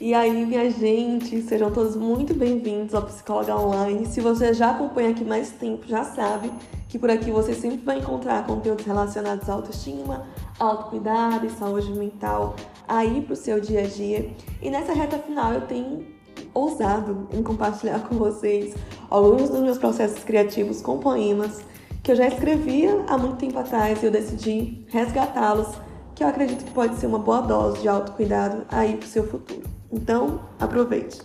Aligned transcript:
E 0.00 0.14
aí, 0.14 0.46
minha 0.46 0.70
gente, 0.70 1.42
sejam 1.42 1.70
todos 1.70 1.94
muito 1.94 2.32
bem-vindos 2.32 2.94
ao 2.94 3.02
Psicóloga 3.02 3.54
Online. 3.54 4.06
Se 4.06 4.18
você 4.18 4.54
já 4.54 4.70
acompanha 4.70 5.10
aqui 5.10 5.22
mais 5.22 5.50
tempo, 5.50 5.86
já 5.86 6.04
sabe 6.04 6.50
que 6.88 6.98
por 6.98 7.10
aqui 7.10 7.30
você 7.30 7.52
sempre 7.52 7.84
vai 7.84 7.98
encontrar 7.98 8.46
conteúdos 8.46 8.86
relacionados 8.86 9.46
à 9.50 9.52
autoestima, 9.52 10.26
autocuidado 10.58 11.44
e 11.44 11.50
saúde 11.50 11.92
mental 11.92 12.56
aí 12.88 13.20
pro 13.20 13.36
seu 13.36 13.60
dia 13.60 13.82
a 13.82 13.86
dia. 13.86 14.34
E 14.62 14.70
nessa 14.70 14.94
reta 14.94 15.18
final 15.18 15.52
eu 15.52 15.66
tenho 15.66 16.06
ousado 16.54 17.28
em 17.30 17.42
compartilhar 17.42 18.00
com 18.08 18.14
vocês 18.14 18.74
alguns 19.10 19.50
dos 19.50 19.60
meus 19.60 19.76
processos 19.76 20.24
criativos 20.24 20.80
com 20.80 20.96
poemas 20.96 21.60
que 22.02 22.10
eu 22.10 22.16
já 22.16 22.26
escrevia 22.26 23.04
há 23.06 23.18
muito 23.18 23.36
tempo 23.36 23.58
atrás 23.58 24.02
e 24.02 24.06
eu 24.06 24.10
decidi 24.10 24.82
resgatá-los, 24.88 25.68
que 26.14 26.24
eu 26.24 26.28
acredito 26.28 26.64
que 26.64 26.70
pode 26.70 26.96
ser 26.96 27.04
uma 27.04 27.18
boa 27.18 27.42
dose 27.42 27.82
de 27.82 27.88
autocuidado 27.88 28.64
aí 28.70 28.96
pro 28.96 29.06
seu 29.06 29.28
futuro. 29.28 29.79
Então, 29.92 30.40
aproveite! 30.58 31.20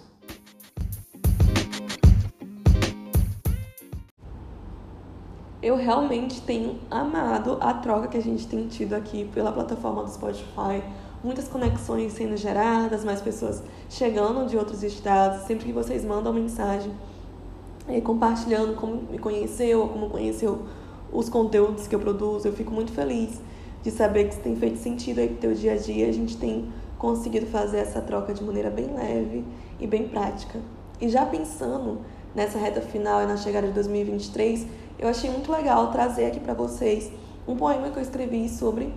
Eu 5.62 5.76
realmente 5.76 6.42
tenho 6.42 6.80
amado 6.90 7.58
a 7.60 7.74
troca 7.74 8.08
que 8.08 8.18
a 8.18 8.22
gente 8.22 8.48
tem 8.48 8.68
tido 8.68 8.94
aqui 8.94 9.30
pela 9.34 9.52
plataforma 9.52 10.04
do 10.04 10.10
Spotify. 10.10 10.84
Muitas 11.24 11.48
conexões 11.48 12.14
sendo 12.14 12.38
geradas, 12.38 13.04
mais 13.04 13.22
pessoas 13.22 13.64
chegando 13.90 14.48
de 14.48 14.58
outros 14.58 14.84
estados. 14.84 15.46
Sempre 15.46 15.66
que 15.66 15.72
vocês 15.72 16.06
mandam 16.06 16.32
mensagem 16.34 16.92
é, 17.88 18.00
compartilhando 18.02 18.76
como 18.76 19.04
me 19.12 19.18
conheceu, 19.18 19.88
como 19.88 20.10
conheceu 20.10 20.66
os 21.12 21.30
conteúdos 21.30 21.88
que 21.88 21.96
eu 21.96 22.00
produzo, 22.00 22.48
eu 22.48 22.54
fico 22.54 22.72
muito 22.72 22.92
feliz 22.92 23.40
de 23.82 23.92
saber 23.92 24.26
que 24.26 24.34
isso 24.34 24.42
tem 24.42 24.56
feito 24.56 24.78
sentido 24.78 25.20
aí 25.20 25.30
pro 25.30 25.38
teu 25.38 25.54
dia 25.54 25.74
a 25.74 25.78
dia. 25.78 26.08
A 26.08 26.12
gente 26.12 26.38
tem 26.38 26.72
conseguido 27.06 27.46
fazer 27.46 27.78
essa 27.78 28.02
troca 28.02 28.34
de 28.34 28.44
maneira 28.44 28.72
bem 28.72 28.88
leve 28.88 29.46
e 29.80 29.86
bem 29.86 30.08
prática. 30.08 30.60
E 31.00 31.08
já 31.08 31.24
pensando 31.24 32.02
nessa 32.34 32.58
reta 32.58 32.82
final 32.82 33.22
e 33.22 33.28
na 33.28 33.38
chegada 33.38 33.68
de 33.68 33.74
2023, 33.74 34.66
eu 34.98 35.08
achei 35.08 35.30
muito 35.30 35.52
legal 35.52 35.92
trazer 35.92 36.26
aqui 36.26 36.40
para 36.40 36.56
vocês 36.56 37.12
um 37.48 37.56
poema 37.56 37.92
que 37.92 37.98
eu 37.98 38.02
escrevi 38.02 38.50
sobre 38.50 38.92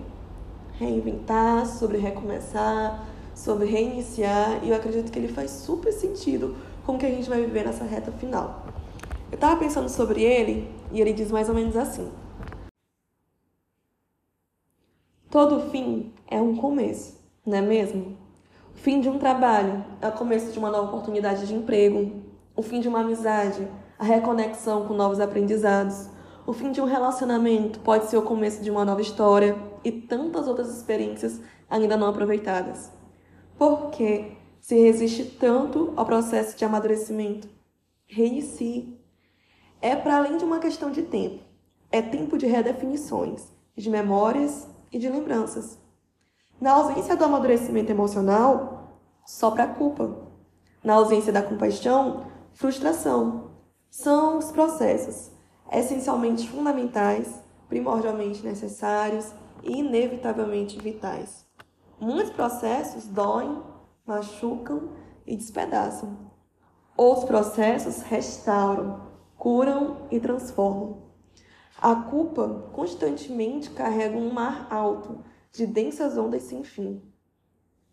reinventar, 0.79 1.67
sobre 1.67 1.99
recomeçar, 1.99 3.05
sobre 3.35 3.67
reiniciar, 3.67 4.59
e 4.63 4.69
eu 4.69 4.75
acredito 4.75 5.11
que 5.11 5.19
ele 5.19 5.27
faz 5.27 5.51
super 5.51 5.93
sentido 5.93 6.55
com 6.87 6.95
o 6.95 6.97
que 6.97 7.05
a 7.05 7.11
gente 7.11 7.29
vai 7.29 7.39
viver 7.41 7.63
nessa 7.63 7.83
reta 7.83 8.11
final. 8.13 8.65
Eu 9.31 9.35
estava 9.35 9.55
pensando 9.55 9.87
sobre 9.87 10.23
ele 10.23 10.67
e 10.91 10.99
ele 10.99 11.13
diz 11.13 11.29
mais 11.29 11.47
ou 11.47 11.53
menos 11.53 11.77
assim: 11.77 12.09
Todo 15.29 15.69
fim 15.69 16.11
é 16.27 16.41
um 16.41 16.55
começo 16.55 17.18
não 17.49 17.57
é 17.57 17.61
mesmo? 17.61 18.15
O 18.75 18.77
fim 18.77 19.01
de 19.01 19.09
um 19.09 19.17
trabalho 19.17 19.83
é 19.99 20.07
o 20.07 20.11
começo 20.11 20.51
de 20.51 20.59
uma 20.59 20.69
nova 20.69 20.87
oportunidade 20.87 21.47
de 21.47 21.55
emprego. 21.55 22.21
O 22.55 22.61
fim 22.61 22.79
de 22.79 22.87
uma 22.87 22.99
amizade, 22.99 23.67
a 23.97 24.03
reconexão 24.03 24.85
com 24.85 24.93
novos 24.93 25.19
aprendizados. 25.19 26.07
O 26.45 26.53
fim 26.53 26.71
de 26.71 26.79
um 26.79 26.85
relacionamento 26.85 27.79
pode 27.79 28.05
ser 28.05 28.17
o 28.17 28.21
começo 28.21 28.61
de 28.61 28.69
uma 28.69 28.85
nova 28.85 29.01
história 29.01 29.57
e 29.83 29.91
tantas 29.91 30.47
outras 30.47 30.69
experiências 30.77 31.41
ainda 31.67 31.97
não 31.97 32.07
aproveitadas. 32.07 32.91
Por 33.57 33.89
que 33.89 34.37
se 34.61 34.75
resiste 34.79 35.25
tanto 35.25 35.91
ao 35.95 36.05
processo 36.05 36.55
de 36.55 36.63
amadurecimento? 36.63 37.49
Reinicie. 38.05 38.95
É 39.81 39.95
para 39.95 40.17
além 40.17 40.37
de 40.37 40.45
uma 40.45 40.59
questão 40.59 40.91
de 40.91 41.01
tempo. 41.01 41.43
É 41.91 41.99
tempo 41.99 42.37
de 42.37 42.45
redefinições, 42.45 43.51
de 43.75 43.89
memórias 43.89 44.67
e 44.91 44.99
de 44.99 45.09
lembranças. 45.09 45.79
Na 46.59 46.73
ausência 46.73 47.15
do 47.15 47.23
amadurecimento 47.23 47.89
emocional, 47.89 48.89
sopra 49.25 49.63
a 49.63 49.67
culpa. 49.67 50.27
Na 50.83 50.95
ausência 50.95 51.31
da 51.31 51.41
compaixão, 51.41 52.25
frustração. 52.51 53.51
São 53.89 54.37
os 54.37 54.51
processos 54.51 55.31
essencialmente 55.71 56.49
fundamentais, 56.49 57.41
primordialmente 57.69 58.43
necessários 58.43 59.31
e 59.63 59.79
inevitavelmente 59.79 60.77
vitais. 60.77 61.45
Muitos 61.97 62.33
processos 62.33 63.05
doem, 63.05 63.63
machucam 64.05 64.89
e 65.25 65.37
despedaçam. 65.37 66.17
Outros 66.97 67.23
processos 67.23 68.01
restauram, 68.01 68.99
curam 69.37 70.07
e 70.11 70.19
transformam. 70.19 71.03
A 71.81 71.95
culpa 71.95 72.69
constantemente 72.73 73.69
carrega 73.69 74.17
um 74.17 74.33
mar 74.33 74.67
alto 74.69 75.23
de 75.51 75.65
densas 75.65 76.17
ondas 76.17 76.43
sem 76.43 76.63
fim. 76.63 77.01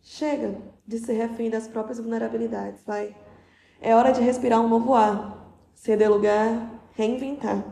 Chega 0.00 0.56
de 0.86 0.98
ser 0.98 1.14
refém 1.14 1.50
das 1.50 1.66
próprias 1.66 1.98
vulnerabilidades, 1.98 2.84
vai. 2.84 3.16
É 3.80 3.94
hora 3.94 4.12
de 4.12 4.20
respirar 4.20 4.60
um 4.60 4.68
novo 4.68 4.94
ar, 4.94 5.52
ceder 5.74 6.10
lugar, 6.10 6.88
reinventar. 6.92 7.64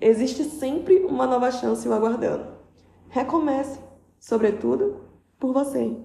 Existe 0.00 0.44
sempre 0.44 1.04
uma 1.04 1.26
nova 1.26 1.50
chance 1.50 1.88
o 1.88 1.92
aguardando. 1.92 2.56
Recomece, 3.08 3.80
sobretudo, 4.20 5.00
por 5.38 5.52
você. 5.52 5.96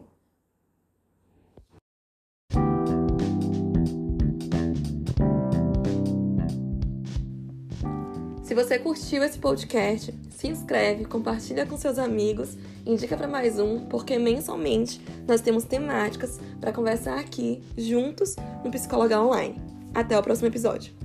Se 8.44 8.54
você 8.54 8.78
curtiu 8.78 9.24
esse 9.24 9.40
podcast, 9.40 10.14
se 10.30 10.48
inscreve, 10.50 11.06
compartilha 11.06 11.66
com 11.66 11.78
seus 11.78 11.98
amigos, 11.98 12.58
indica 12.86 13.16
para 13.16 13.28
mais 13.28 13.58
um, 13.58 13.86
porque 13.86 14.20
mensalmente 14.20 15.02
nós 15.26 15.40
temos 15.40 15.64
temáticas 15.64 16.40
para 16.60 16.74
conversar 16.74 17.18
aqui 17.18 17.64
juntos 17.78 18.36
no 18.64 18.70
Psicóloga 18.70 19.22
Online. 19.22 19.56
Até 19.94 20.20
o 20.20 20.22
próximo 20.22 20.48
episódio. 20.48 21.03